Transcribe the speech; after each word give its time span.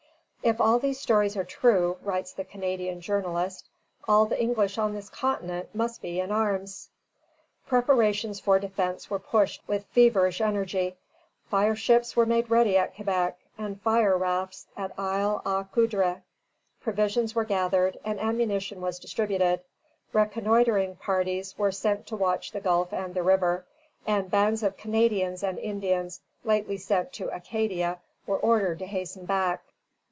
"If 0.43 0.59
all 0.59 0.79
these 0.79 0.99
stories 0.99 1.37
are 1.37 1.43
true," 1.43 1.97
writes 2.01 2.33
the 2.33 2.43
Canadian 2.43 2.99
journalist, 2.99 3.69
"all 4.07 4.25
the 4.25 4.41
English 4.41 4.79
on 4.79 4.95
this 4.95 5.07
continent 5.07 5.69
must 5.75 6.01
be 6.01 6.19
in 6.19 6.31
arms." 6.31 6.89
Preparations 7.67 8.39
for 8.39 8.57
defence 8.57 9.07
were 9.07 9.19
pushed 9.19 9.61
with 9.67 9.85
feverish 9.91 10.41
energy. 10.41 10.97
Fireships 11.51 12.15
were 12.15 12.25
made 12.25 12.49
ready 12.49 12.75
at 12.75 12.95
Quebec, 12.95 13.37
and 13.55 13.79
fire 13.83 14.17
rafts 14.17 14.65
at 14.75 14.91
Isle 14.97 15.43
aux 15.45 15.67
Coudres; 15.71 16.21
provisions 16.81 17.35
were 17.35 17.45
gathered, 17.45 17.99
and 18.03 18.19
ammunition 18.19 18.81
was 18.81 18.97
distributed; 18.97 19.61
reconnoitring 20.11 20.95
parties 20.95 21.55
were 21.55 21.71
sent 21.71 22.07
to 22.07 22.15
watch 22.17 22.51
the 22.51 22.59
Gulf 22.61 22.91
and 22.93 23.13
the 23.13 23.21
River; 23.21 23.67
and 24.07 24.31
bands 24.31 24.63
of 24.63 24.75
Canadians 24.75 25.43
and 25.43 25.59
Indians 25.59 26.19
lately 26.43 26.77
sent 26.77 27.13
to 27.13 27.29
Acadia 27.29 27.99
were 28.25 28.39
ordered 28.39 28.79
to 28.79 28.87
hasten 28.87 29.25
back. 29.27 29.61